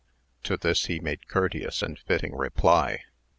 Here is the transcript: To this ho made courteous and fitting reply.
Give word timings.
To 0.45 0.57
this 0.57 0.87
ho 0.87 0.97
made 0.99 1.27
courteous 1.27 1.83
and 1.83 1.99
fitting 1.99 2.35
reply. 2.35 3.03